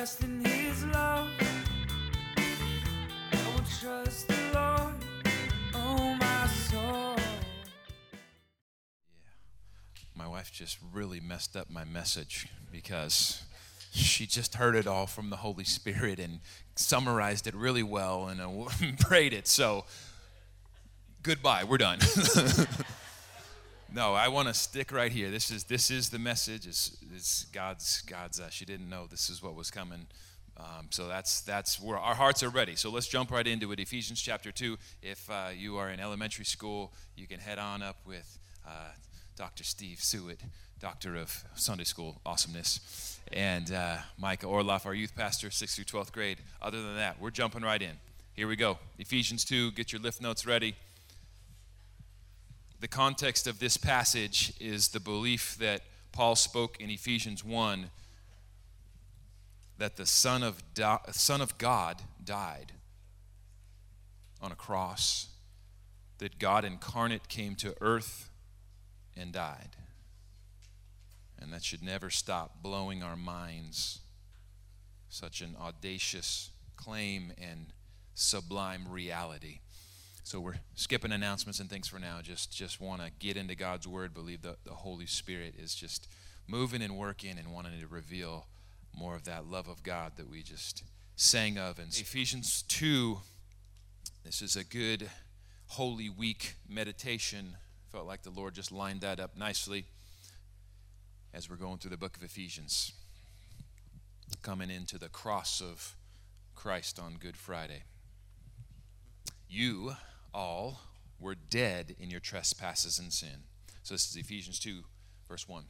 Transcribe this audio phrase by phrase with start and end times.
[0.00, 1.28] in his love.
[2.38, 4.94] I will trust the Lord,
[5.74, 7.16] oh my soul.
[10.14, 13.42] My wife just really messed up my message because
[13.92, 16.40] she just heard it all from the Holy Spirit and
[16.76, 19.46] summarized it really well and uh, prayed it.
[19.46, 19.84] So,
[21.22, 21.64] goodbye.
[21.64, 21.98] We're done.
[23.92, 25.30] no, I want to stick right here.
[25.30, 26.66] This is this is the message.
[26.66, 28.40] It's, it's God's God's.
[28.40, 30.06] Uh, she didn't know this is what was coming.
[30.56, 32.76] Um, so that's that's where our hearts are ready.
[32.76, 33.80] So let's jump right into it.
[33.80, 34.76] Ephesians chapter two.
[35.02, 38.90] If uh, you are in elementary school, you can head on up with uh,
[39.36, 39.64] Dr.
[39.64, 40.40] Steve Sewitt,
[40.78, 46.38] Doctor of Sunday School Awesomeness, and uh, Orloff, our youth pastor, sixth through twelfth grade.
[46.60, 47.96] Other than that, we're jumping right in.
[48.34, 48.78] Here we go.
[48.98, 49.72] Ephesians two.
[49.72, 50.76] Get your lift notes ready
[52.80, 57.90] the context of this passage is the belief that Paul spoke in Ephesians 1
[59.76, 62.72] that the Son of, di- Son of God died
[64.40, 65.28] on a cross,
[66.18, 68.30] that God incarnate came to earth
[69.16, 69.76] and died.
[71.38, 74.00] And that should never stop blowing our minds.
[75.08, 77.66] Such an audacious claim and
[78.14, 79.60] sublime reality.
[80.22, 82.20] So we're skipping announcements and things for now.
[82.22, 84.14] Just just want to get into God's word.
[84.14, 86.06] Believe that the Holy Spirit is just
[86.46, 88.46] moving and working and wanting to reveal
[88.96, 90.84] more of that love of God that we just
[91.16, 91.78] sang of.
[91.78, 93.18] And Ephesians two.
[94.24, 95.10] This is a good
[95.68, 97.56] Holy Week meditation.
[97.90, 99.86] Felt like the Lord just lined that up nicely
[101.32, 102.92] as we're going through the book of Ephesians,
[104.42, 105.96] coming into the cross of
[106.54, 107.84] Christ on Good Friday.
[109.48, 109.94] You
[110.32, 110.80] all
[111.18, 113.44] were dead in your trespasses and sin.
[113.82, 114.82] So this is Ephesians 2,
[115.28, 115.64] verse 1.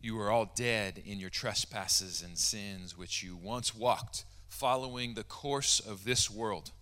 [0.00, 5.22] You were all dead in your trespasses and sins, which you once walked, following the
[5.22, 6.72] course of this world,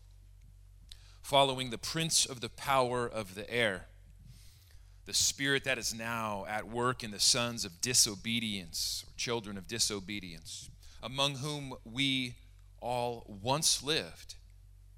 [1.20, 3.86] following the prince of the power of the air,
[5.04, 9.68] the spirit that is now at work in the sons of disobedience, or children of
[9.68, 10.70] disobedience,
[11.02, 12.34] among whom we
[12.80, 14.36] all once lived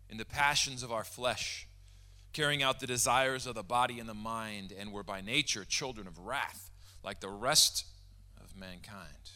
[0.09, 1.67] in the passions of our flesh
[2.33, 6.07] carrying out the desires of the body and the mind, and were by nature children
[6.07, 6.71] of wrath,
[7.05, 7.87] like the rest
[8.43, 9.31] of mankind.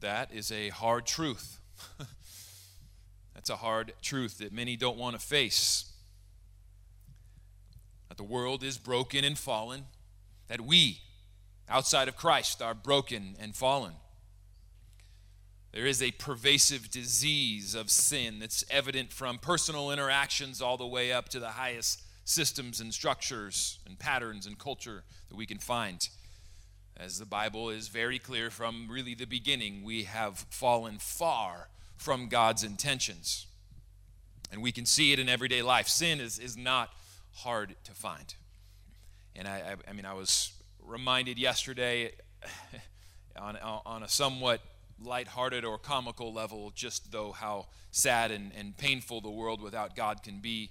[0.00, 1.58] That is a hard truth.
[3.34, 5.92] That's a hard truth that many don't want to face.
[8.08, 9.84] That the world is broken and fallen,
[10.48, 11.00] that we,
[11.68, 13.94] outside of Christ, are broken and fallen.
[15.72, 21.12] There is a pervasive disease of sin that's evident from personal interactions all the way
[21.12, 26.08] up to the highest systems and structures and patterns and culture that we can find.
[26.96, 32.28] As the Bible is very clear from really the beginning, we have fallen far from
[32.28, 33.46] God's intentions.
[34.50, 35.86] And we can see it in everyday life.
[35.86, 36.90] Sin is, is not
[37.32, 38.34] hard to find.
[39.36, 40.52] And I, I, I mean, I was
[40.84, 42.10] reminded yesterday
[43.40, 44.60] on, on a somewhat
[45.02, 50.22] lighthearted or comical level, just though how sad and, and painful the world without God
[50.22, 50.70] can be.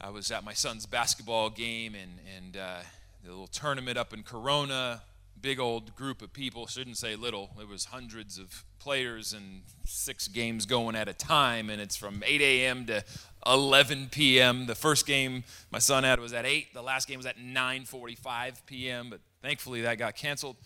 [0.00, 2.80] I was at my son's basketball game and, and uh,
[3.22, 5.02] the little tournament up in Corona.
[5.40, 7.50] Big old group of people, shouldn't say little.
[7.60, 12.22] It was hundreds of players and six games going at a time, and it's from
[12.24, 12.86] 8 a.m.
[12.86, 13.04] to
[13.46, 14.66] 11 p.m.
[14.66, 16.74] The first game my son had was at 8.
[16.74, 19.10] The last game was at 9:45 p.m.
[19.10, 20.56] But thankfully that got canceled.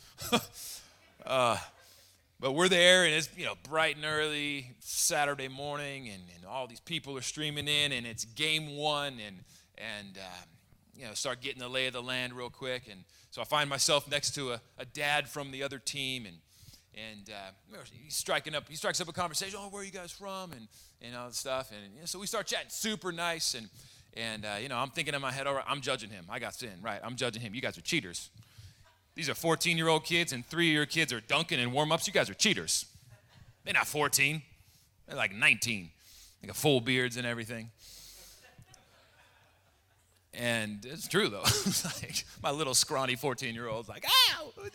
[1.26, 1.56] uh,
[2.38, 6.66] but we're there, and it's you know bright and early Saturday morning, and, and all
[6.66, 9.36] these people are streaming in, and it's game one, and
[9.78, 10.44] and uh,
[10.94, 13.70] you know start getting the lay of the land real quick, and so I find
[13.70, 16.36] myself next to a, a dad from the other team, and
[16.94, 19.58] and uh, he's striking up, he strikes up a conversation.
[19.60, 20.52] Oh, where are you guys from?
[20.52, 20.68] And
[21.02, 23.68] and all the stuff, and you know, so we start chatting, super nice, and
[24.14, 26.26] and uh, you know I'm thinking in my head, all right, I'm judging him.
[26.28, 27.00] I got sin, right?
[27.02, 27.54] I'm judging him.
[27.54, 28.30] You guys are cheaters.
[29.16, 31.90] These are 14 year old kids, and three of your kids are dunking in warm
[31.90, 32.06] ups.
[32.06, 32.86] You guys are cheaters.
[33.64, 34.42] They're not 14,
[35.08, 35.90] they're like 19.
[36.40, 37.70] They got full beards and everything.
[40.34, 41.42] And it's true though.
[42.02, 44.68] like my little scrawny 14 year old's like, ah, ow,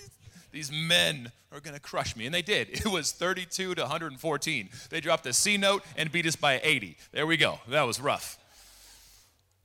[0.52, 2.26] these men are going to crush me.
[2.26, 2.70] And they did.
[2.70, 4.70] It was 32 to 114.
[4.90, 6.98] They dropped a C note and beat us by 80.
[7.12, 7.60] There we go.
[7.70, 8.38] That was rough.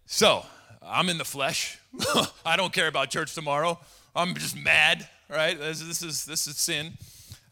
[0.04, 0.44] So
[0.82, 1.78] I'm in the flesh.
[2.44, 3.80] I don't care about church tomorrow.
[4.16, 5.58] I'm just mad, right?
[5.58, 6.94] This, this is this is sin.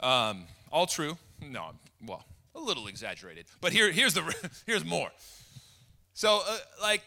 [0.01, 1.19] Um, all true.
[1.43, 1.73] No,
[2.05, 2.25] well,
[2.55, 3.45] a little exaggerated.
[3.61, 4.35] But here, here's the
[4.67, 5.11] here's more.
[6.15, 7.03] So, uh, like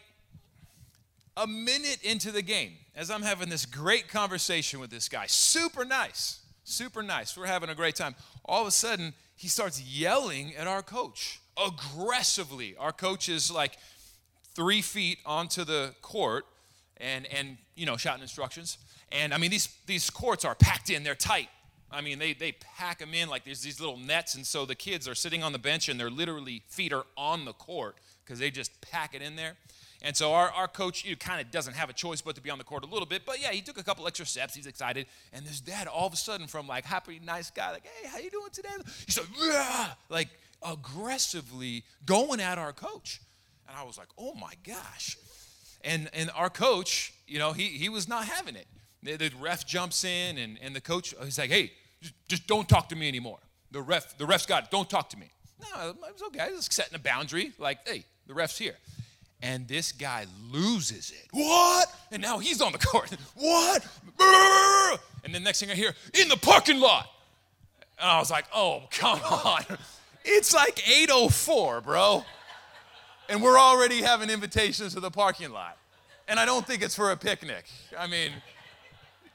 [1.36, 5.84] a minute into the game, as I'm having this great conversation with this guy, super
[5.84, 7.36] nice, super nice.
[7.36, 8.14] We're having a great time.
[8.44, 12.76] All of a sudden, he starts yelling at our coach aggressively.
[12.78, 13.72] Our coach is like
[14.54, 16.44] three feet onto the court
[16.96, 18.78] and, and you know, shouting instructions.
[19.12, 21.48] And I mean, these, these courts are packed in, they're tight.
[21.90, 24.74] I mean, they, they pack them in like there's these little nets, and so the
[24.74, 28.38] kids are sitting on the bench and they're literally feet are on the court because
[28.38, 29.56] they just pack it in there.
[30.02, 32.40] And so our, our coach you know, kind of doesn't have a choice but to
[32.40, 33.22] be on the court a little bit.
[33.26, 34.54] But yeah, he took a couple extra steps.
[34.54, 35.06] He's excited.
[35.32, 38.18] And this dad, all of a sudden, from like happy, nice guy, like, hey, how
[38.18, 38.68] you doing today?
[39.06, 40.28] He's like, yeah, like
[40.62, 43.20] aggressively going at our coach.
[43.66, 45.16] And I was like, oh my gosh.
[45.82, 48.66] And, and our coach, you know, he, he was not having it.
[49.02, 52.68] The, the ref jumps in, and, and the coach, he's like, hey, just, just don't
[52.68, 53.38] talk to me anymore.
[53.70, 54.70] The ref, the ref's got it.
[54.70, 55.30] Don't talk to me.
[55.60, 56.40] No, it was okay.
[56.40, 57.52] I was setting a boundary.
[57.58, 58.76] Like, hey, the ref's here.
[59.42, 61.28] And this guy loses it.
[61.30, 61.92] What?
[62.10, 63.10] And now he's on the court.
[63.34, 63.86] What?
[65.24, 67.08] And the next thing I hear, in the parking lot.
[68.00, 69.64] And I was like, oh, come on.
[70.24, 72.24] It's like 8.04, bro.
[73.28, 75.76] And we're already having invitations to the parking lot.
[76.28, 77.64] And I don't think it's for a picnic.
[77.98, 78.32] I mean,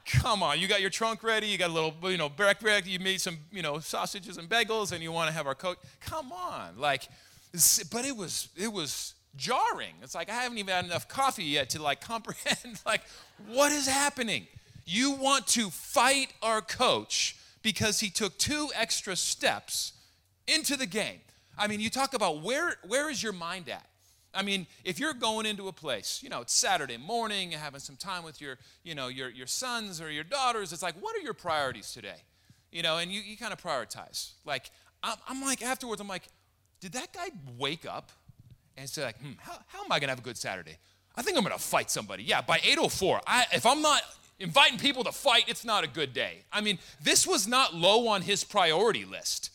[0.04, 0.60] come on.
[0.60, 1.46] You got your trunk ready.
[1.46, 2.86] You got a little, you know, breakfast.
[2.86, 5.78] You made some, you know, sausages and bagels, and you want to have our coat.
[6.00, 6.78] Come on.
[6.78, 7.08] Like,
[7.90, 9.94] but it was, it was jarring.
[10.02, 13.02] It's like I haven't even had enough coffee yet to like comprehend like
[13.48, 14.46] what is happening.
[14.86, 19.94] You want to fight our coach because he took two extra steps
[20.46, 21.20] into the game.
[21.56, 23.86] I mean, you talk about where where is your mind at?
[24.34, 27.80] I mean, if you're going into a place, you know, it's Saturday morning, you're having
[27.80, 31.16] some time with your, you know, your, your sons or your daughters, it's like, what
[31.16, 32.22] are your priorities today?
[32.72, 34.32] You know, and you, you kind of prioritize.
[34.44, 34.70] Like,
[35.02, 36.24] I'm, I'm like, afterwards, I'm like,
[36.80, 37.28] did that guy
[37.58, 38.10] wake up
[38.76, 40.76] and say like, hmm, how, how am I gonna have a good Saturday?
[41.16, 42.24] I think I'm gonna fight somebody.
[42.24, 44.02] Yeah, by 8:04, I, if I'm not
[44.38, 46.44] inviting people to fight, it's not a good day.
[46.52, 49.50] I mean, this was not low on his priority list.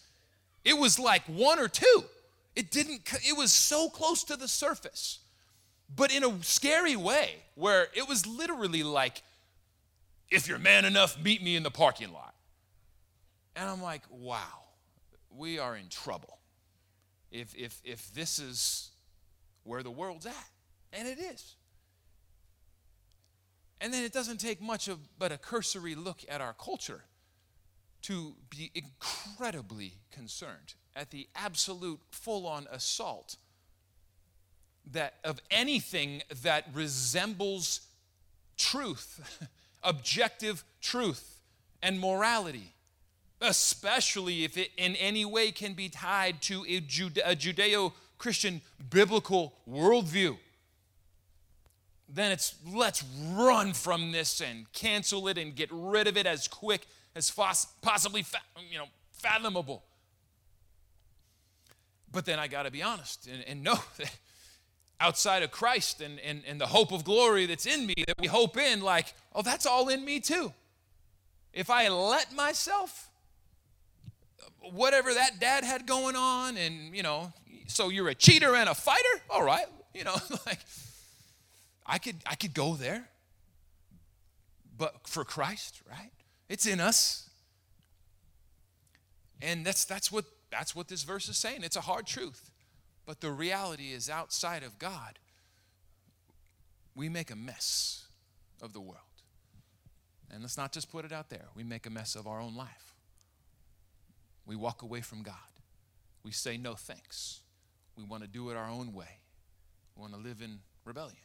[0.63, 2.03] It was like one or two.
[2.59, 3.09] It didn't.
[3.25, 5.19] It was so close to the surface,
[5.95, 9.23] but in a scary way, where it was literally like,
[10.29, 12.35] if you're man enough, meet me in the parking lot.
[13.56, 14.65] And I'm like, wow,
[15.33, 16.38] we are in trouble.
[17.31, 18.91] If if if this is
[19.63, 20.50] where the world's at.
[20.91, 21.56] And it is.
[23.79, 27.03] And then it doesn't take much of but a cursory look at our culture
[28.01, 33.37] to be incredibly concerned at the absolute full-on assault
[34.91, 37.81] that of anything that resembles
[38.57, 39.47] truth,
[39.83, 41.39] objective truth
[41.81, 42.73] and morality,
[43.39, 50.37] especially if it in any way can be tied to a, Judeo Christian biblical worldview,
[52.09, 56.47] then it's let's run from this and cancel it and get rid of it as
[56.47, 57.31] quick as
[57.81, 58.25] possibly
[58.69, 59.83] you know fathomable.
[62.11, 64.15] But then I got to be honest and, and know that
[65.00, 68.27] outside of Christ and, and, and the hope of glory that's in me, that we
[68.27, 70.51] hope in, like, oh, that's all in me too.
[71.53, 73.09] If I let myself,
[74.59, 77.31] whatever that dad had going on, and, you know,
[77.67, 79.21] so you're a cheater and a fighter?
[79.29, 80.15] All right, you know,
[80.45, 80.59] like
[81.85, 83.07] I could I could go there.
[84.78, 86.11] But for Christ, right?
[86.47, 87.30] It's in us.
[89.42, 91.63] And that's that's what that's what this verse is saying.
[91.63, 92.51] It's a hard truth.
[93.06, 95.19] But the reality is outside of God,
[96.95, 98.06] we make a mess
[98.61, 98.97] of the world.
[100.31, 101.45] And let's not just put it out there.
[101.56, 102.95] We make a mess of our own life.
[104.45, 105.35] We walk away from God.
[106.23, 107.41] We say no thanks.
[107.95, 109.19] We want to do it our own way.
[109.95, 111.18] We want to live in rebellion.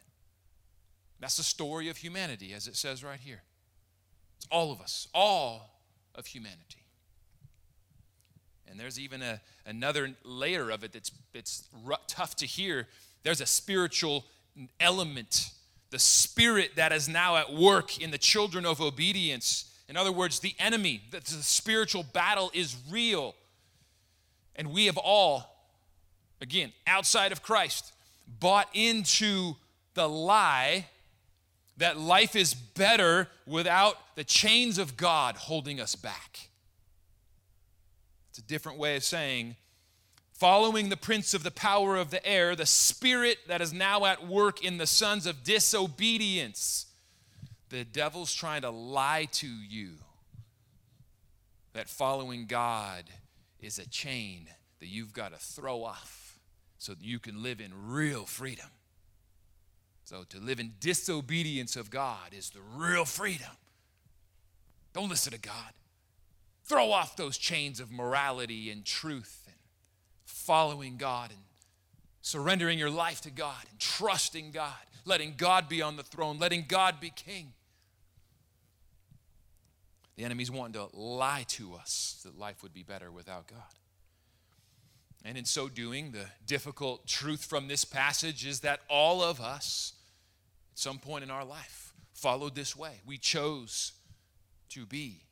[1.20, 3.42] That's the story of humanity, as it says right here.
[4.38, 5.80] It's all of us, all
[6.14, 6.83] of humanity.
[8.70, 11.68] And there's even a, another layer of it that's, that's
[12.08, 12.88] tough to hear.
[13.22, 14.24] There's a spiritual
[14.80, 15.50] element,
[15.90, 19.70] the spirit that is now at work in the children of obedience.
[19.88, 23.34] In other words, the enemy, the, the spiritual battle is real.
[24.56, 25.54] And we have all
[26.44, 27.92] again, outside of Christ,
[28.38, 29.54] bought into
[29.94, 30.86] the lie
[31.76, 36.48] that life is better without the chains of God holding us back.
[38.34, 39.54] It's a different way of saying,
[40.32, 44.26] following the prince of the power of the air, the spirit that is now at
[44.26, 46.86] work in the sons of disobedience.
[47.68, 49.90] The devil's trying to lie to you
[51.74, 53.04] that following God
[53.60, 54.48] is a chain
[54.80, 56.40] that you've got to throw off
[56.76, 58.70] so that you can live in real freedom.
[60.02, 63.56] So to live in disobedience of God is the real freedom.
[64.92, 65.72] Don't listen to God.
[66.64, 69.56] Throw off those chains of morality and truth and
[70.24, 71.40] following God and
[72.22, 74.72] surrendering your life to God and trusting God,
[75.04, 77.52] letting God be on the throne, letting God be king.
[80.16, 83.58] The enemy's wanting to lie to us that life would be better without God.
[85.24, 89.94] And in so doing, the difficult truth from this passage is that all of us,
[90.72, 93.00] at some point in our life, followed this way.
[93.06, 93.92] We chose
[94.70, 95.22] to be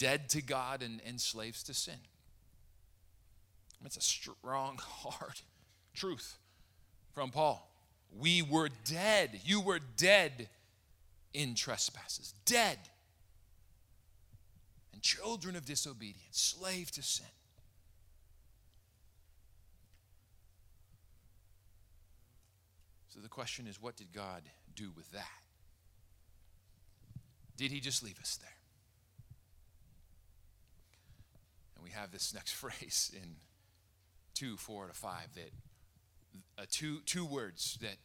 [0.00, 1.98] dead to God and, and slaves to sin.
[3.84, 5.40] It's a strong, hard
[5.94, 6.38] truth
[7.12, 7.70] from Paul.
[8.18, 9.40] We were dead.
[9.44, 10.48] You were dead
[11.34, 12.78] in trespasses, dead.
[14.94, 17.26] And children of disobedience, slave to sin.
[23.10, 24.42] So the question is what did God
[24.74, 25.26] do with that?
[27.58, 28.59] Did he just leave us there?
[31.80, 33.36] And we have this next phrase in
[34.34, 35.50] 2, 4 to 5 that
[36.58, 37.96] uh, two, two words that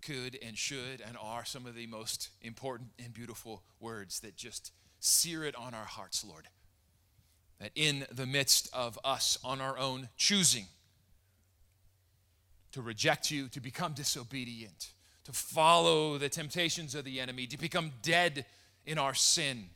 [0.00, 4.72] could and should and are some of the most important and beautiful words that just
[5.00, 6.46] sear it on our hearts, Lord.
[7.60, 10.66] That in the midst of us on our own choosing
[12.72, 14.92] to reject you, to become disobedient,
[15.24, 18.44] to follow the temptations of the enemy, to become dead
[18.86, 19.70] in our sin,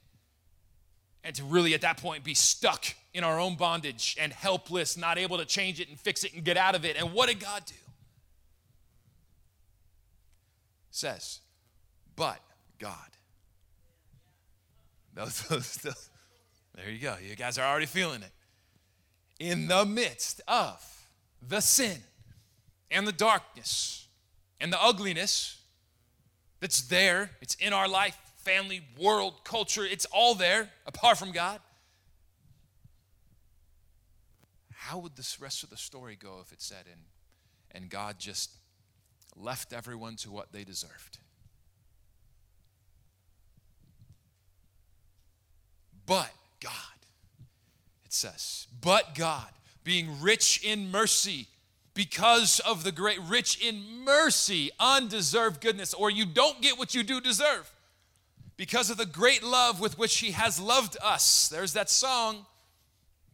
[1.25, 5.19] and to really at that point be stuck in our own bondage and helpless, not
[5.19, 6.97] able to change it and fix it and get out of it.
[6.97, 7.75] And what did God do?
[10.91, 11.41] Says,
[12.17, 12.41] but
[12.79, 12.97] God.
[15.15, 16.11] Those, those, those,
[16.75, 17.17] there you go.
[17.23, 18.33] You guys are already feeling it.
[19.39, 20.83] In the midst of
[21.47, 21.99] the sin
[22.91, 24.07] and the darkness
[24.61, 25.59] and the ugliness
[26.61, 31.61] that's there, it's in our life, family, world, culture, it's all there apart from God.
[34.73, 37.01] How would this rest of the story go if it said, and,
[37.71, 38.51] and God just
[39.37, 41.19] left everyone to what they deserved?
[46.05, 46.31] But
[46.61, 46.73] God,
[48.05, 49.49] it says, but God,
[49.85, 51.47] being rich in mercy,
[51.95, 57.03] because of the great, rich in mercy, undeserved goodness, or you don't get what you
[57.03, 57.72] do deserve
[58.63, 61.49] because of the great love with which he has loved us.
[61.49, 62.47] There's that song.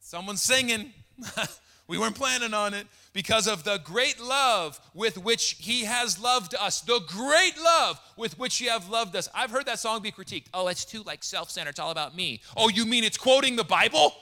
[0.01, 0.95] Someone's singing.
[1.87, 2.87] we weren't planning on it.
[3.13, 6.81] Because of the great love with which he has loved us.
[6.81, 9.29] The great love with which you have loved us.
[9.35, 10.47] I've heard that song be critiqued.
[10.55, 11.73] Oh, it's too like self-centered.
[11.73, 12.41] It's all about me.
[12.57, 14.15] Oh, you mean it's quoting the Bible?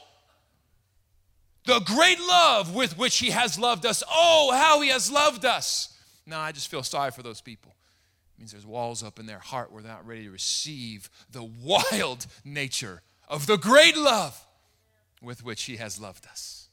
[1.66, 4.02] The great love with which he has loved us.
[4.10, 5.96] Oh, how he has loved us.
[6.26, 7.75] No, I just feel sorry for those people
[8.38, 12.26] means there's walls up in their heart where they're not ready to receive the wild
[12.44, 14.46] nature of the great love
[15.22, 16.68] with which He has loved us.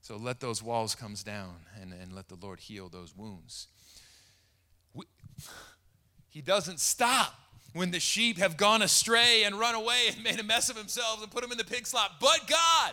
[0.00, 3.66] So let those walls come down and, and let the Lord heal those wounds.
[4.94, 5.04] We,
[6.28, 7.34] he doesn't stop
[7.74, 11.22] when the sheep have gone astray and run away and made a mess of themselves
[11.22, 12.12] and put them in the pig slop.
[12.20, 12.92] But God,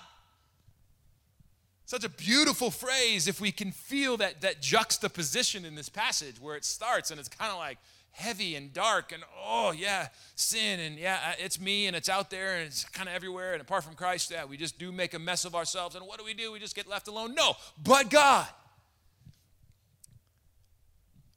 [1.85, 6.55] such a beautiful phrase if we can feel that, that juxtaposition in this passage where
[6.55, 7.77] it starts and it's kind of like
[8.11, 12.29] heavy and dark and oh yeah sin and yeah uh, it's me and it's out
[12.29, 15.13] there and it's kind of everywhere and apart from christ yeah we just do make
[15.13, 16.51] a mess of ourselves and what do we do?
[16.51, 17.35] We just get left alone.
[17.35, 18.47] No but god.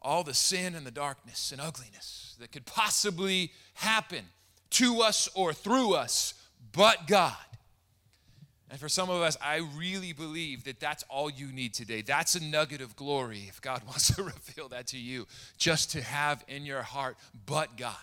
[0.01, 4.25] All the sin and the darkness and ugliness that could possibly happen
[4.71, 6.35] to us or through us
[6.73, 7.35] but god
[8.71, 12.03] and for some of us, I really believe that that's all you need today.
[12.03, 16.03] That's a nugget of glory if God wants to reveal that to you, just to
[16.03, 17.95] have in your heart, but God.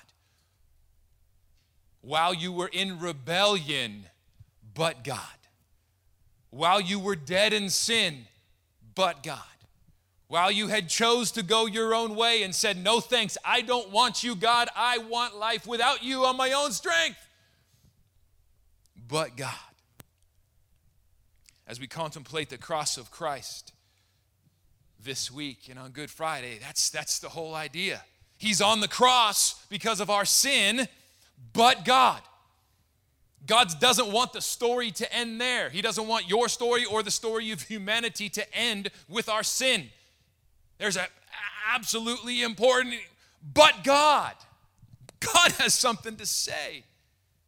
[2.02, 4.06] While you were in rebellion,
[4.74, 5.20] but God.
[6.50, 8.26] While you were dead in sin,
[8.96, 9.40] but God.
[10.28, 13.92] While you had chose to go your own way and said, "No thanks, I don't
[13.92, 14.70] want you, God.
[14.76, 17.20] I want life without you on my own strength."
[19.08, 19.75] But God
[21.68, 23.74] as we contemplate the cross of Christ
[25.04, 26.58] this week and on Good Friday.
[26.62, 28.04] That's, that's the whole idea.
[28.38, 30.88] He's on the cross because of our sin,
[31.54, 32.22] but God.
[33.46, 35.70] God doesn't want the story to end there.
[35.70, 39.90] He doesn't want your story or the story of humanity to end with our sin.
[40.78, 41.08] There's a
[41.74, 42.96] absolutely important,
[43.54, 44.34] but God.
[45.20, 46.84] God has something to say.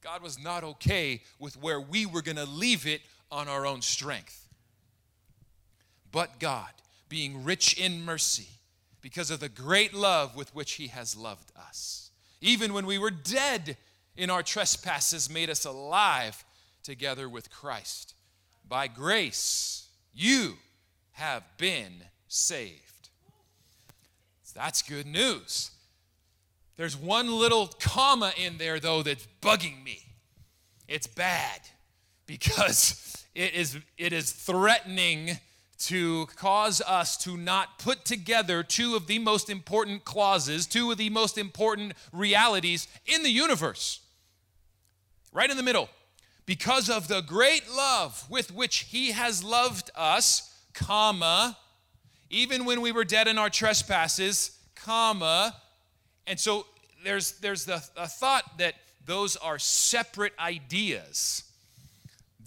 [0.01, 3.81] God was not okay with where we were going to leave it on our own
[3.81, 4.47] strength.
[6.11, 6.71] But God,
[7.09, 8.47] being rich in mercy,
[9.01, 13.11] because of the great love with which He has loved us, even when we were
[13.11, 13.77] dead
[14.15, 16.43] in our trespasses, made us alive
[16.83, 18.13] together with Christ.
[18.67, 20.55] By grace, you
[21.13, 22.83] have been saved.
[24.57, 25.69] That's good news.
[26.77, 30.01] There's one little comma in there, though, that's bugging me.
[30.87, 31.61] It's bad
[32.27, 35.39] because it is, it is threatening
[35.79, 40.97] to cause us to not put together two of the most important clauses, two of
[40.97, 44.01] the most important realities in the universe.
[45.31, 45.89] Right in the middle.
[46.45, 51.57] Because of the great love with which he has loved us, comma,
[52.29, 55.55] even when we were dead in our trespasses, comma.
[56.25, 56.65] And so
[57.03, 61.43] there's there's the thought that those are separate ideas.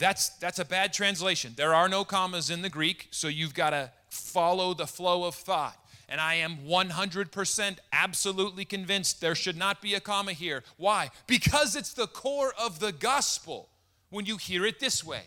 [0.00, 1.52] That's, that's a bad translation.
[1.56, 5.34] There are no commas in the Greek, so you've got to follow the flow of
[5.34, 5.76] thought.
[6.08, 10.64] And I am 100% absolutely convinced there should not be a comma here.
[10.78, 11.10] Why?
[11.26, 13.68] Because it's the core of the gospel
[14.08, 15.24] when you hear it this way.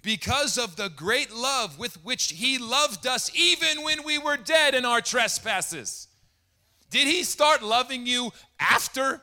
[0.00, 4.74] Because of the great love with which he loved us, even when we were dead
[4.74, 6.08] in our trespasses.
[6.88, 9.20] Did he start loving you after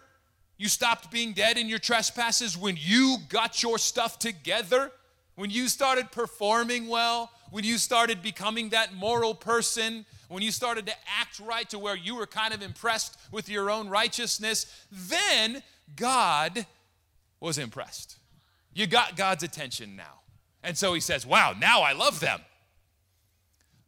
[0.63, 4.93] you stopped being dead in your trespasses when you got your stuff together,
[5.35, 10.85] when you started performing well, when you started becoming that moral person, when you started
[10.85, 15.61] to act right to where you were kind of impressed with your own righteousness, then
[15.97, 16.65] God
[17.41, 18.15] was impressed.
[18.73, 20.21] You got God's attention now.
[20.63, 22.39] And so he says, Wow, now I love them.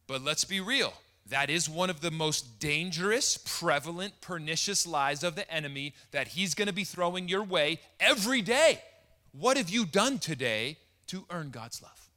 [0.07, 0.93] But let's be real.
[1.29, 6.53] That is one of the most dangerous, prevalent, pernicious lies of the enemy that he's
[6.53, 8.81] going to be throwing your way every day.
[9.31, 10.77] What have you done today
[11.07, 12.09] to earn God's love?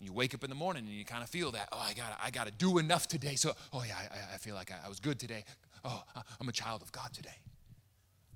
[0.00, 2.16] You wake up in the morning and you kind of feel that, oh, I got
[2.22, 3.34] I got to do enough today.
[3.34, 5.44] So, oh, yeah, I, I feel like I, I was good today.
[5.84, 6.02] Oh,
[6.40, 7.34] I'm a child of God today.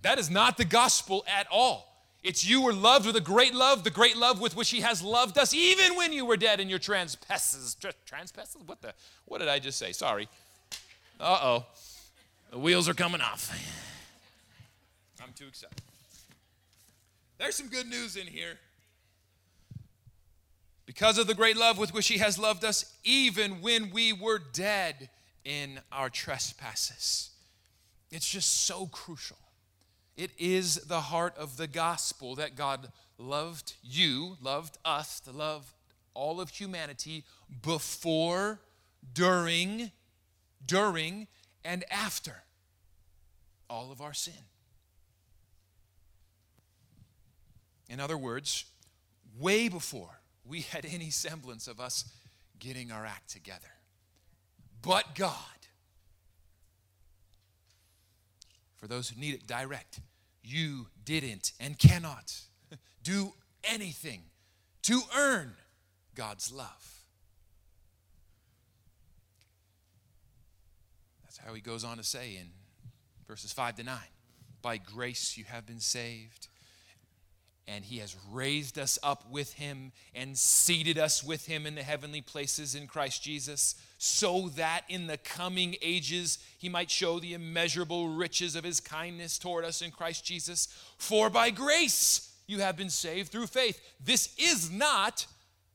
[0.03, 1.92] That is not the gospel at all.
[2.23, 5.03] It's you were loved with a great love, the great love with which He has
[5.03, 7.77] loved us, even when you were dead in your trespasses.
[8.07, 8.63] Trespasses?
[8.65, 8.95] What the?
[9.25, 9.93] What did I just say?
[9.93, 10.29] Sorry.
[11.19, 11.67] Uh oh.
[12.51, 13.51] The wheels are coming off.
[15.23, 15.81] I'm too excited.
[17.39, 18.59] There's some good news in here.
[20.87, 24.39] Because of the great love with which He has loved us, even when we were
[24.39, 25.09] dead
[25.45, 27.31] in our trespasses.
[28.11, 29.39] It's just so crucial.
[30.23, 35.75] It is the heart of the gospel that God loved you, loved us, to love
[36.15, 37.25] all of humanity
[37.61, 38.61] before,
[39.13, 39.91] during,
[40.65, 41.27] during,
[41.65, 42.45] and after
[43.69, 44.45] all of our sin.
[47.89, 48.67] In other words,
[49.41, 52.05] way before we had any semblance of us
[52.61, 53.73] getting our act together.
[54.83, 55.53] But God
[58.83, 60.01] For those who need it direct,
[60.43, 62.35] you didn't and cannot
[63.03, 63.33] do
[63.65, 64.23] anything
[64.83, 65.55] to earn
[66.15, 66.99] God's love.
[71.23, 72.49] That's how he goes on to say in
[73.27, 73.97] verses 5 to 9
[74.61, 76.49] By grace you have been saved
[77.69, 81.83] and he has raised us up with him and seated us with him in the
[81.83, 87.35] heavenly places in Christ Jesus, so that in the coming ages he might show the
[87.35, 90.69] immeasurable riches of his kindness toward us in Christ Jesus.
[90.99, 93.81] For by grace you have been saved through faith.
[94.05, 95.27] This is not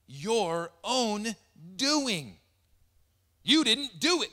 [0.08, 1.36] your own
[1.76, 2.36] doing.
[3.44, 4.32] You didn't do it,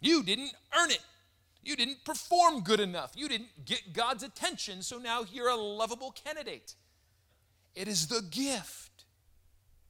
[0.00, 1.00] you didn't earn it.
[1.64, 3.12] You didn't perform good enough.
[3.14, 6.74] You didn't get God's attention, so now you're a lovable candidate.
[7.74, 9.04] It is the gift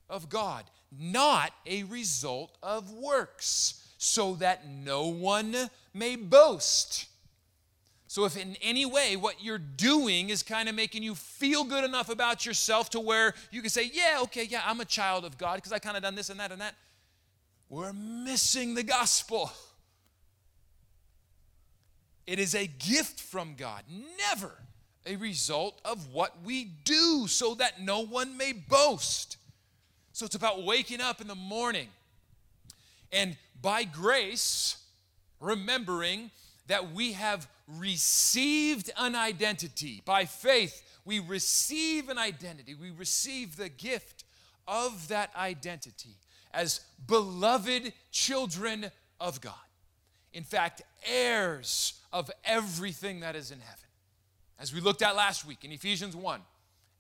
[0.09, 0.65] of God,
[0.97, 5.55] not a result of works, so that no one
[5.93, 7.07] may boast.
[8.07, 11.83] So, if in any way what you're doing is kind of making you feel good
[11.83, 15.37] enough about yourself to where you can say, Yeah, okay, yeah, I'm a child of
[15.37, 16.77] God because I kind of done this and that and that,
[17.69, 19.51] we're missing the gospel.
[22.27, 23.83] It is a gift from God,
[24.19, 24.53] never
[25.07, 29.37] a result of what we do, so that no one may boast.
[30.13, 31.89] So it's about waking up in the morning
[33.13, 34.77] and by grace,
[35.41, 36.31] remembering
[36.67, 40.03] that we have received an identity.
[40.05, 42.75] By faith, we receive an identity.
[42.75, 44.25] We receive the gift
[44.67, 46.17] of that identity
[46.53, 49.55] as beloved children of God.
[50.33, 53.89] In fact, heirs of everything that is in heaven.
[54.59, 56.41] As we looked at last week in Ephesians 1,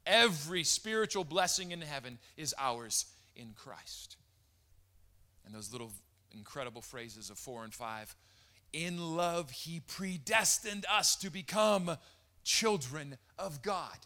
[0.04, 4.16] every spiritual blessing in heaven is ours in Christ.
[5.46, 5.92] And those little
[6.32, 8.16] incredible phrases of 4 and 5
[8.72, 11.96] in love, he predestined us to become
[12.42, 13.96] children of God.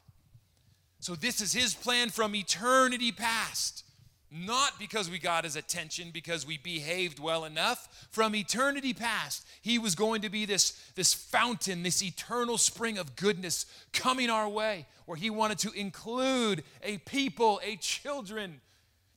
[1.01, 3.83] So, this is his plan from eternity past.
[4.30, 8.08] Not because we got his attention, because we behaved well enough.
[8.10, 13.16] From eternity past, he was going to be this, this fountain, this eternal spring of
[13.16, 13.64] goodness
[13.94, 18.60] coming our way, where he wanted to include a people, a children,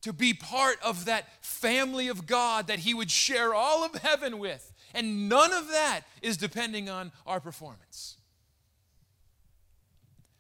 [0.02, 4.40] to be part of that family of God that he would share all of heaven
[4.40, 4.72] with.
[4.94, 8.18] And none of that is depending on our performance.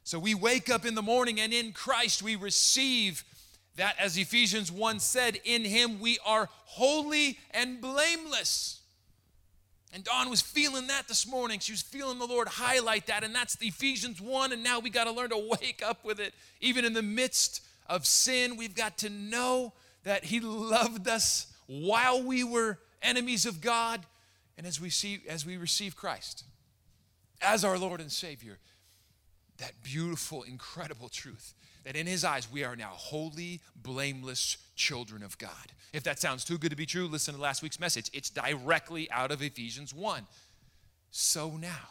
[0.04, 3.24] So we wake up in the morning and in Christ we receive
[3.78, 8.82] that, as Ephesians 1 said, in him we are holy and blameless.
[9.94, 11.60] And Dawn was feeling that this morning.
[11.60, 14.54] She was feeling the Lord highlight that, and that's Ephesians 1.
[14.54, 16.34] And now we got to learn to wake up with it.
[16.60, 22.24] Even in the midst of sin, we've got to know that He loved us while
[22.24, 24.06] we were enemies of God.
[24.58, 26.46] And as we see, as we receive Christ
[27.42, 28.60] as our Lord and Savior,
[29.58, 31.54] that beautiful, incredible truth
[31.84, 35.74] that in his eyes we are now holy, blameless children of God.
[35.94, 38.10] If that sounds too good to be true, listen to last week's message.
[38.14, 40.26] It's directly out of Ephesians 1.
[41.12, 41.90] So now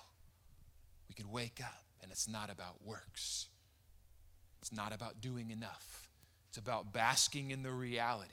[1.09, 3.49] we can wake up and it's not about works.
[4.61, 6.09] It's not about doing enough.
[6.49, 8.31] It's about basking in the reality,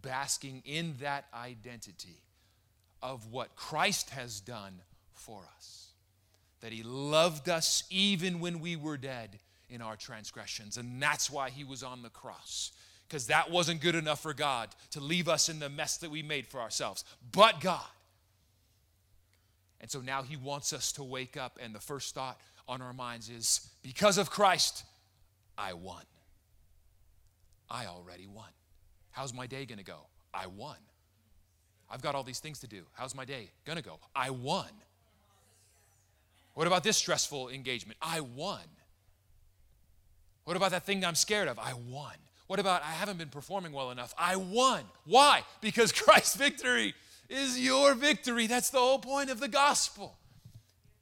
[0.00, 2.22] basking in that identity
[3.02, 4.80] of what Christ has done
[5.12, 5.88] for us
[6.60, 9.38] that he loved us even when we were dead
[9.70, 10.76] in our transgressions.
[10.76, 12.72] And that's why he was on the cross.
[13.06, 16.22] Because that wasn't good enough for God to leave us in the mess that we
[16.22, 17.86] made for ourselves, but God.
[19.80, 22.92] And so now he wants us to wake up, and the first thought on our
[22.92, 24.84] minds is because of Christ,
[25.56, 26.02] I won.
[27.70, 28.48] I already won.
[29.10, 30.00] How's my day gonna go?
[30.34, 30.76] I won.
[31.90, 32.82] I've got all these things to do.
[32.92, 33.98] How's my day gonna go?
[34.14, 34.68] I won.
[36.54, 37.98] What about this stressful engagement?
[38.02, 38.60] I won.
[40.48, 41.58] What about that thing I'm scared of?
[41.58, 42.14] I won.
[42.46, 44.14] What about I haven't been performing well enough?
[44.16, 44.80] I won.
[45.04, 45.42] Why?
[45.60, 46.94] Because Christ's victory
[47.28, 48.46] is your victory.
[48.46, 50.16] That's the whole point of the gospel.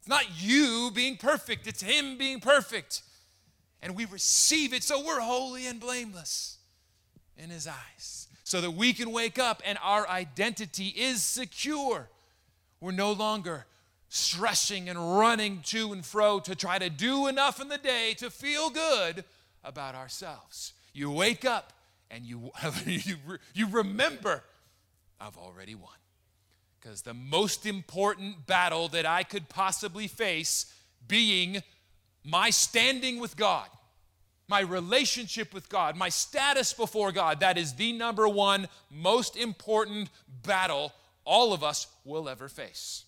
[0.00, 3.02] It's not you being perfect, it's Him being perfect.
[3.80, 6.58] And we receive it so we're holy and blameless
[7.38, 8.26] in His eyes.
[8.42, 12.08] So that we can wake up and our identity is secure.
[12.80, 13.66] We're no longer
[14.08, 18.28] stressing and running to and fro to try to do enough in the day to
[18.28, 19.24] feel good
[19.66, 20.72] about ourselves.
[20.94, 21.72] You wake up
[22.10, 22.50] and you,
[22.86, 23.16] you,
[23.52, 24.42] you remember,
[25.20, 25.90] I've already won.
[26.80, 30.72] Because the most important battle that I could possibly face
[31.06, 31.62] being
[32.24, 33.68] my standing with God,
[34.48, 40.08] my relationship with God, my status before God, that is the number one most important
[40.44, 40.92] battle
[41.24, 43.04] all of us will ever face.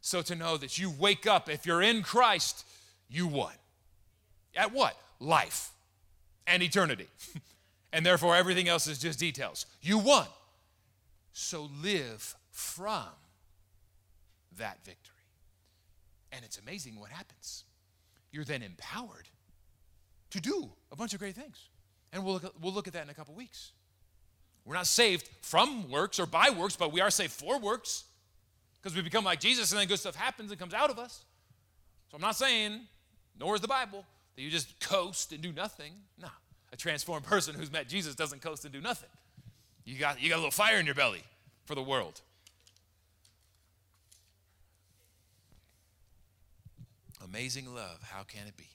[0.00, 2.64] So to know that you wake up, if you're in Christ,
[3.10, 3.52] you won.
[4.56, 4.96] At what?
[5.20, 5.72] Life
[6.50, 7.06] and eternity.
[7.92, 9.64] and therefore, everything else is just details.
[9.80, 10.26] You won.
[11.32, 13.06] So live from
[14.58, 15.14] that victory.
[16.32, 17.64] And it's amazing what happens.
[18.32, 19.28] You're then empowered
[20.30, 21.68] to do a bunch of great things.
[22.12, 23.72] And we'll look at, we'll look at that in a couple weeks.
[24.64, 28.04] We're not saved from works or by works, but we are saved for works
[28.80, 31.24] because we become like Jesus and then good stuff happens and comes out of us.
[32.10, 32.80] So I'm not saying,
[33.38, 34.04] nor is the Bible,
[34.36, 35.92] that you just coast and do nothing.
[36.20, 36.28] No.
[36.72, 39.10] A transformed person who's met Jesus doesn't coast and do nothing.
[39.84, 41.22] You got, you got a little fire in your belly
[41.64, 42.20] for the world.
[47.22, 48.68] Amazing love, how can it be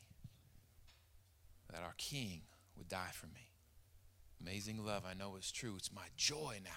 [1.71, 2.41] that our King
[2.77, 3.49] would die for me?
[4.41, 5.73] Amazing love, I know is true.
[5.77, 6.69] It's my joy now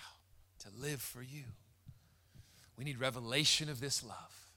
[0.60, 1.44] to live for you.
[2.76, 4.47] We need revelation of this love.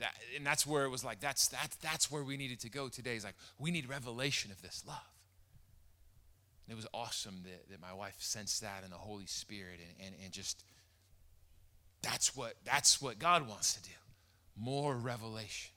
[0.00, 2.88] That, and that's where it was like, that's, that's, that's where we needed to go
[2.88, 3.16] today.
[3.16, 4.96] Is like, we need revelation of this love.
[6.66, 10.06] And it was awesome that, that my wife sensed that in the Holy Spirit and,
[10.06, 10.64] and, and just,
[12.02, 13.94] that's what, that's what God wants to do.
[14.56, 15.72] More revelation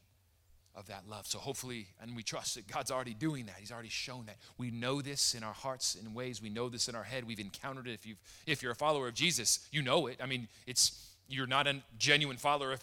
[0.75, 1.27] of that love.
[1.27, 3.55] So hopefully, and we trust that God's already doing that.
[3.59, 4.38] He's already shown that.
[4.57, 6.41] We know this in our hearts in ways.
[6.41, 7.27] We know this in our head.
[7.27, 7.93] We've encountered it.
[7.93, 8.15] If you
[8.47, 10.17] if you're a follower of Jesus, you know it.
[10.21, 12.77] I mean, it's you're not a genuine follower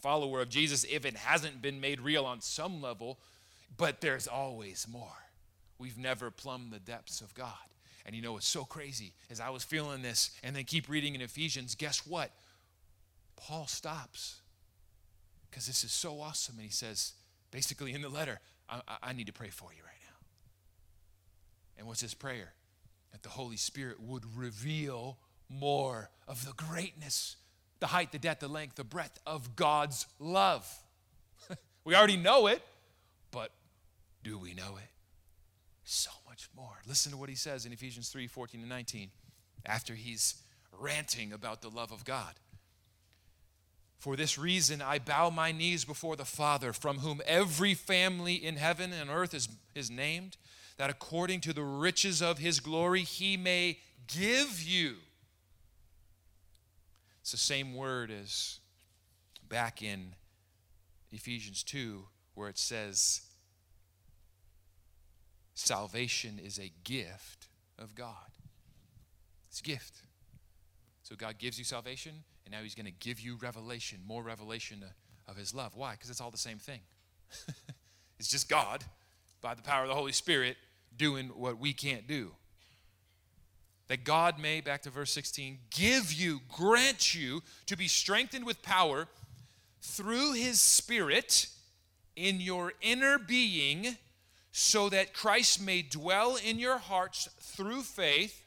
[0.00, 3.18] follower of Jesus if it hasn't been made real on some level,
[3.76, 5.28] but there's always more.
[5.78, 7.52] We've never plumbed the depths of God.
[8.04, 11.14] And you know it's so crazy as I was feeling this and then keep reading
[11.14, 12.30] in Ephesians, guess what?
[13.36, 14.40] Paul stops
[15.50, 17.12] because this is so awesome and he says,
[17.50, 20.16] basically in the letter, I, I need to pray for you right now.
[21.78, 22.54] And what's his prayer?
[23.12, 27.36] That the Holy Spirit would reveal more of the greatness,
[27.82, 30.72] the height, the depth, the length, the breadth of God's love.
[31.84, 32.62] we already know it,
[33.32, 33.50] but
[34.22, 34.88] do we know it?
[35.82, 36.78] So much more.
[36.86, 39.10] Listen to what he says in Ephesians 3 14 and 19
[39.66, 40.36] after he's
[40.78, 42.34] ranting about the love of God.
[43.98, 48.58] For this reason, I bow my knees before the Father, from whom every family in
[48.58, 50.36] heaven and earth is, is named,
[50.76, 54.98] that according to the riches of his glory, he may give you.
[57.22, 58.58] It's the same word as
[59.48, 60.14] back in
[61.12, 62.02] Ephesians 2,
[62.34, 63.22] where it says,
[65.54, 67.46] Salvation is a gift
[67.78, 68.14] of God.
[69.48, 70.02] It's a gift.
[71.04, 72.12] So God gives you salvation,
[72.44, 74.82] and now He's going to give you revelation, more revelation
[75.28, 75.76] of His love.
[75.76, 75.92] Why?
[75.92, 76.80] Because it's all the same thing.
[78.18, 78.82] it's just God,
[79.40, 80.56] by the power of the Holy Spirit,
[80.96, 82.32] doing what we can't do.
[83.92, 88.62] That God may, back to verse 16, give you, grant you to be strengthened with
[88.62, 89.06] power
[89.82, 91.48] through His Spirit
[92.16, 93.98] in your inner being,
[94.50, 98.42] so that Christ may dwell in your hearts through faith,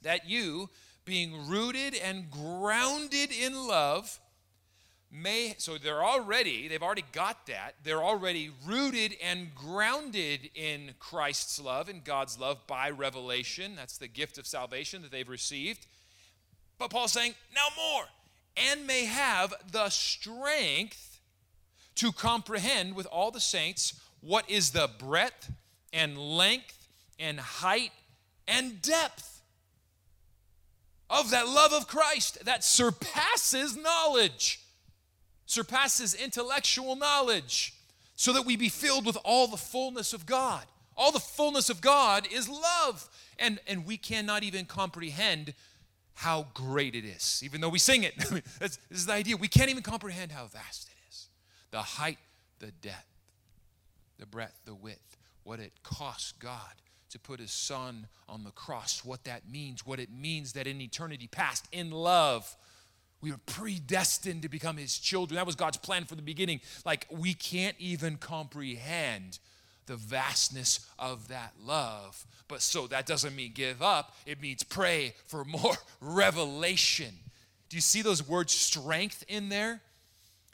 [0.00, 0.70] that you,
[1.04, 4.18] being rooted and grounded in love,
[5.14, 7.74] may so they're already they've already got that.
[7.84, 13.76] They're already rooted and grounded in christ's love and god's love by revelation.
[13.76, 15.86] That's the gift of salvation that they've received.
[16.78, 18.04] But paul's saying now more
[18.56, 21.20] and may have the strength
[21.96, 25.52] to comprehend with all the saints what is the breadth
[25.92, 27.92] and length and height
[28.48, 29.42] and depth
[31.10, 34.63] of that love of Christ that surpasses knowledge,
[35.46, 37.74] surpasses intellectual knowledge,
[38.16, 40.64] so that we be filled with all the fullness of God.
[40.96, 43.08] All the fullness of God is love.
[43.38, 45.54] And, and we cannot even comprehend
[46.14, 48.16] how great it is, even though we sing it.
[48.60, 49.36] this is the idea.
[49.36, 51.28] We can't even comprehend how vast it is
[51.72, 52.18] the height,
[52.60, 53.04] the depth,
[54.18, 56.60] the breadth, the width, what it costs God
[57.10, 60.80] to put his son on the cross, what that means, what it means that in
[60.80, 62.56] eternity past, in love,
[63.24, 65.36] we were predestined to become his children.
[65.36, 66.60] That was God's plan from the beginning.
[66.84, 69.38] Like, we can't even comprehend
[69.86, 72.26] the vastness of that love.
[72.48, 77.14] But so that doesn't mean give up, it means pray for more revelation.
[77.70, 79.80] Do you see those words strength in there?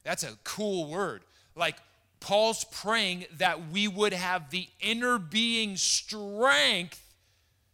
[0.05, 1.23] That's a cool word.
[1.57, 1.75] Like,
[2.21, 7.03] Paul's praying that we would have the inner being strength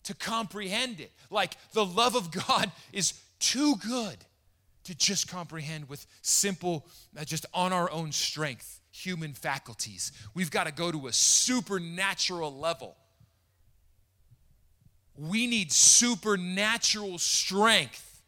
[0.05, 1.13] to comprehend it.
[1.29, 4.17] Like the love of God is too good
[4.87, 6.87] to just comprehend with simple,
[7.18, 10.12] uh, just on our own strength, human faculties.
[10.35, 12.96] We've got to go to a supernatural level.
[15.16, 18.22] We need supernatural strength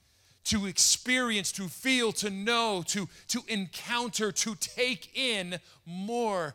[0.44, 6.54] to experience, to feel, to know, to, to encounter, to take in more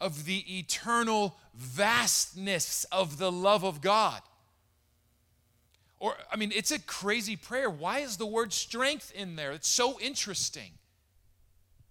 [0.00, 4.22] of the eternal vastness of the love of God.
[6.00, 7.68] Or, I mean, it's a crazy prayer.
[7.68, 9.52] Why is the word strength in there?
[9.52, 10.72] It's so interesting.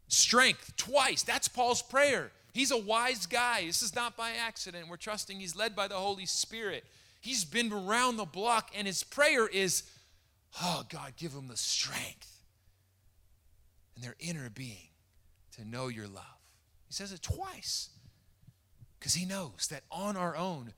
[0.08, 1.24] Strength, twice.
[1.24, 2.32] That's Paul's prayer.
[2.54, 3.65] He's a wise guy.
[3.65, 4.88] This is not by accident.
[4.89, 6.86] We're trusting he's led by the Holy Spirit.
[7.20, 9.84] He's been around the block, and his prayer is
[10.62, 12.41] Oh, God, give them the strength
[13.96, 14.89] and their inner being
[15.56, 16.24] to know your love.
[16.88, 17.89] He says it twice
[18.98, 20.74] because he knows that on our own,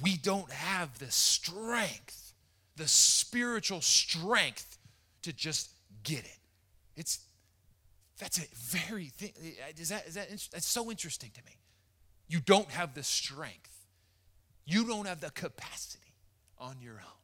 [0.00, 2.32] we don't have the strength,
[2.76, 4.78] the spiritual strength
[5.22, 5.70] to just
[6.02, 6.38] get it.
[6.96, 7.20] It's
[8.18, 9.32] that's a very thing.
[9.78, 11.58] Is that, is that that's so interesting to me.
[12.28, 13.86] You don't have the strength.
[14.64, 16.14] You don't have the capacity
[16.58, 17.20] on your own.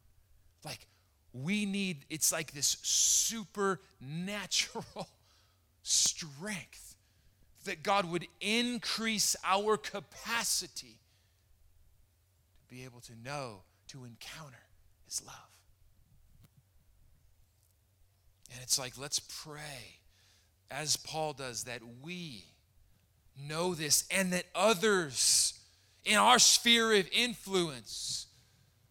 [0.65, 0.87] Like
[1.33, 5.07] we need, it's like this supernatural
[5.83, 6.95] strength
[7.65, 10.97] that God would increase our capacity
[12.69, 14.65] be able to know, to encounter
[15.05, 15.35] His love.
[18.53, 19.99] And it's like, let's pray,
[20.71, 22.45] as Paul does, that we
[23.47, 25.59] know this and that others
[26.05, 28.27] in our sphere of influence,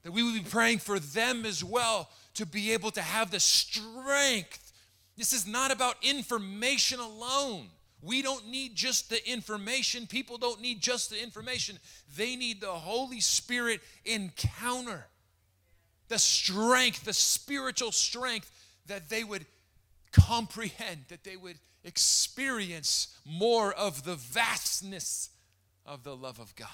[0.02, 3.40] that we would be praying for them as well to be able to have the
[3.40, 4.72] strength.
[5.16, 7.66] This is not about information alone.
[8.02, 10.06] We don't need just the information.
[10.06, 11.78] People don't need just the information.
[12.16, 15.06] They need the Holy Spirit encounter,
[16.08, 18.50] the strength, the spiritual strength
[18.86, 19.46] that they would
[20.12, 25.30] comprehend, that they would experience more of the vastness
[25.86, 26.68] of the love of God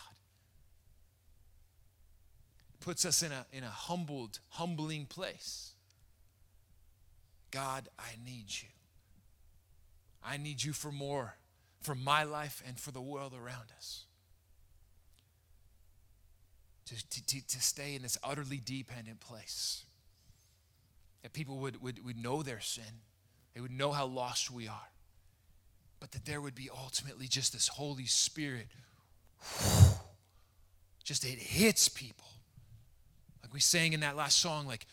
[2.74, 5.72] It puts us in a, in a humbled, humbling place.
[7.50, 8.73] God, I need you.
[10.24, 11.36] I need you for more,
[11.80, 14.06] for my life and for the world around us.
[16.86, 19.84] to, to, to, stay in this utterly dependent place.
[21.22, 23.00] That people would, would, would know their sin,
[23.54, 24.90] they would know how lost we are,
[26.00, 28.66] but that there would be ultimately just this Holy Spirit.
[31.04, 32.26] Just it hits people.
[33.42, 34.86] Like we sang in that last song, like,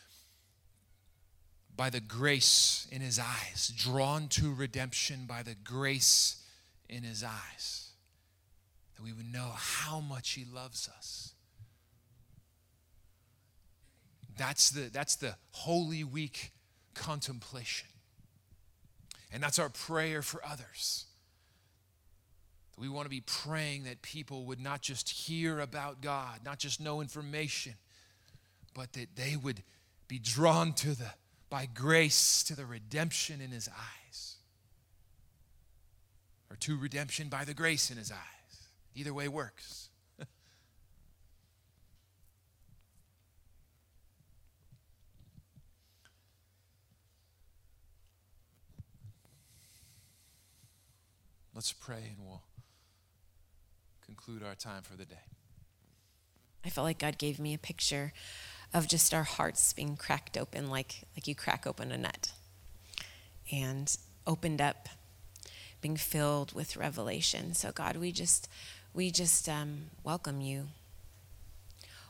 [1.75, 6.43] by the grace in his eyes, drawn to redemption by the grace
[6.89, 7.89] in his eyes,
[8.95, 11.33] that we would know how much he loves us.
[14.37, 16.51] That's the, that's the Holy Week
[16.93, 17.87] contemplation.
[19.31, 21.05] And that's our prayer for others.
[22.77, 26.81] We want to be praying that people would not just hear about God, not just
[26.81, 27.75] know information,
[28.73, 29.61] but that they would
[30.07, 31.11] be drawn to the
[31.51, 34.37] by grace to the redemption in his eyes.
[36.49, 38.69] Or to redemption by the grace in his eyes.
[38.95, 39.89] Either way works.
[51.53, 52.43] Let's pray and we'll
[54.05, 55.25] conclude our time for the day.
[56.63, 58.13] I felt like God gave me a picture
[58.73, 62.31] of just our hearts being cracked open like like you crack open a nut.
[63.51, 64.87] And opened up
[65.81, 67.53] being filled with revelation.
[67.53, 68.49] So god we just
[68.93, 70.67] we just um, welcome you.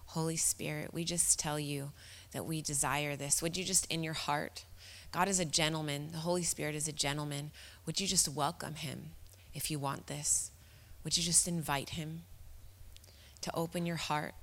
[0.07, 1.91] Holy spirit we just tell you
[2.31, 3.41] that we desire this.
[3.41, 4.65] Would you just in your heart
[5.11, 7.51] god is a gentleman the holy spirit is a gentleman.
[7.85, 9.11] Would you just welcome him
[9.53, 10.51] if you want this?
[11.03, 12.21] Would you just invite him
[13.41, 14.35] to open your heart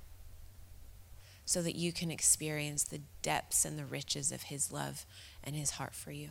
[1.49, 5.07] so that you can experience the depths and the riches of His love
[5.43, 6.29] and His heart for you.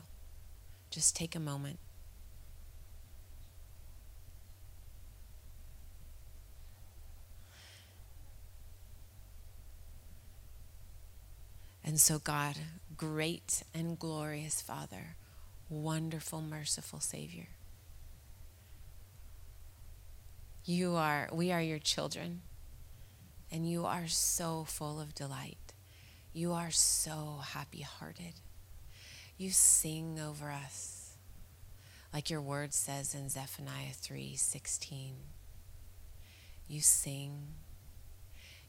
[0.93, 1.81] Just take a moment.
[11.83, 12.55] And so, God,
[12.97, 15.17] great and glorious Father,
[15.69, 17.49] wonderful, merciful Savior,
[20.65, 22.43] you are, we are your children.
[23.51, 25.73] And you are so full of delight.
[26.33, 28.35] You are so happy hearted.
[29.37, 31.17] You sing over us.
[32.13, 35.15] Like your word says in Zephaniah 3:16.
[36.67, 37.55] You sing.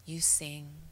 [0.05, 0.89] You sing.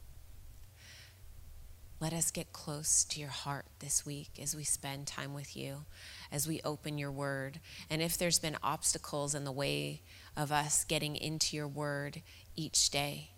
[1.99, 5.85] Let us get close to your heart this week as we spend time with you,
[6.31, 7.59] as we open your word.
[7.89, 10.01] And if there's been obstacles in the way
[10.35, 12.21] of us getting into your word
[12.55, 13.31] each day,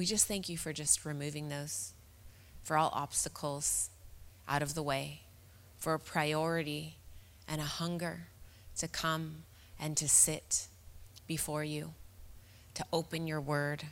[0.00, 1.92] we just thank you for just removing those,
[2.62, 3.90] for all obstacles
[4.48, 5.20] out of the way,
[5.76, 6.96] for a priority
[7.46, 8.28] and a hunger
[8.78, 9.42] to come
[9.78, 10.68] and to sit
[11.26, 11.92] before you,
[12.72, 13.84] to open your word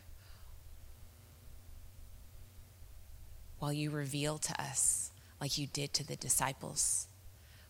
[3.58, 5.10] while you reveal to us,
[5.42, 7.06] like you did to the disciples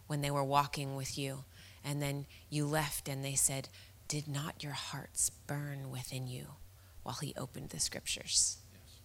[0.07, 1.43] when they were walking with you.
[1.85, 3.69] And then you left and they said,
[4.07, 6.47] Did not your hearts burn within you?
[7.09, 8.59] While he opened the scriptures.
[8.71, 9.01] Yes.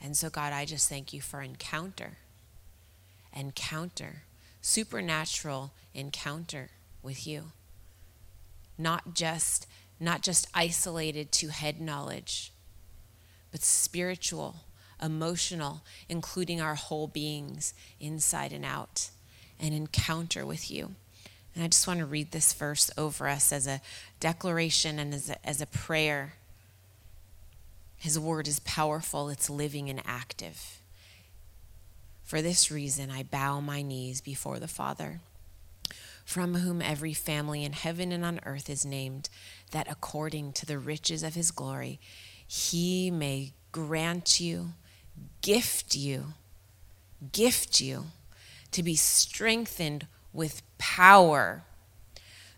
[0.00, 2.18] And so, God, I just thank you for encounter,
[3.34, 4.22] encounter,
[4.60, 6.70] supernatural encounter
[7.02, 7.46] with you.
[8.78, 9.66] Not just,
[9.98, 12.52] not just isolated to head knowledge,
[13.50, 14.60] but spiritual,
[15.02, 19.10] emotional, including our whole beings inside and out,
[19.58, 20.94] an encounter with you.
[21.56, 23.80] And I just want to read this verse over us as a
[24.20, 26.34] declaration and as a, as a prayer
[28.00, 30.80] his word is powerful, it's living and active.
[32.24, 35.20] For this reason, I bow my knees before the Father,
[36.24, 39.28] from whom every family in heaven and on earth is named,
[39.72, 42.00] that according to the riches of his glory,
[42.46, 44.72] he may grant you,
[45.42, 46.32] gift you,
[47.32, 48.06] gift you
[48.70, 51.64] to be strengthened with power,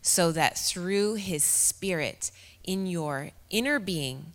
[0.03, 2.30] so that through his Spirit
[2.62, 4.34] in your inner being,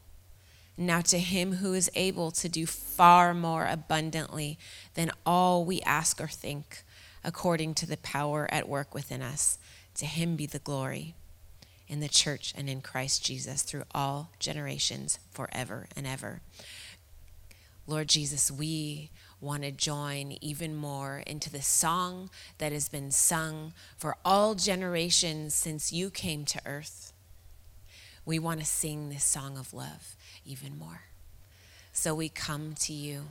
[0.81, 4.57] Now, to him who is able to do far more abundantly
[4.95, 6.81] than all we ask or think,
[7.23, 9.59] according to the power at work within us,
[9.93, 11.13] to him be the glory
[11.87, 16.41] in the church and in Christ Jesus through all generations, forever and ever.
[17.85, 23.73] Lord Jesus, we want to join even more into the song that has been sung
[23.97, 27.13] for all generations since you came to earth.
[28.25, 30.15] We want to sing this song of love
[30.45, 31.01] even more.
[31.93, 33.23] So we come to you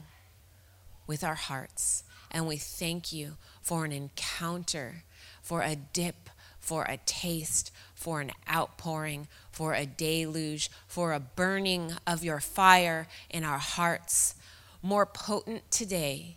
[1.06, 5.02] with our hearts and we thank you for an encounter,
[5.42, 11.92] for a dip, for a taste, for an outpouring, for a deluge, for a burning
[12.06, 14.34] of your fire in our hearts,
[14.82, 16.36] more potent today,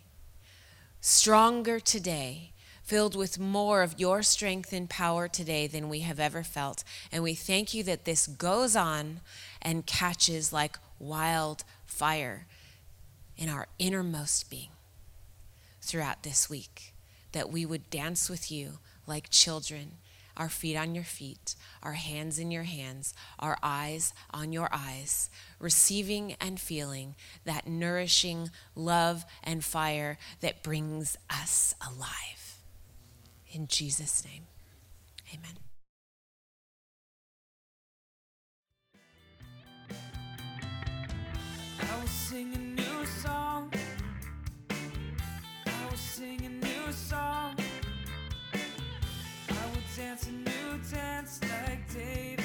[1.00, 2.50] stronger today,
[2.82, 6.84] filled with more of your strength and power today than we have ever felt.
[7.10, 9.20] And we thank you that this goes on
[9.64, 12.46] and catches like wildfire
[13.36, 14.70] in our innermost being
[15.80, 16.94] throughout this week,
[17.32, 19.92] that we would dance with you like children
[20.36, 25.30] our feet on your feet, our hands in your hands, our eyes on your eyes,
[25.58, 32.58] receiving and feeling that nourishing love and fire that brings us alive.
[33.52, 34.44] In Jesus' name,
[35.32, 35.63] amen.
[41.80, 43.72] I will sing a new song.
[44.70, 47.56] I will sing a new song.
[48.52, 52.43] I will dance a new dance like David.